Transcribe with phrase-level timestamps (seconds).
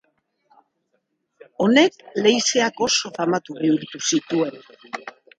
[1.65, 4.57] Honek leizeak oso famatu bihurtu zituen.